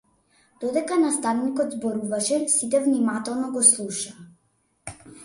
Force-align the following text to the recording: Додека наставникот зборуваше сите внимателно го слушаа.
Додека 0.61 0.95
наставникот 1.01 1.75
зборуваше 1.75 2.39
сите 2.53 2.81
внимателно 2.87 3.51
го 3.59 3.63
слушаа. 3.69 4.99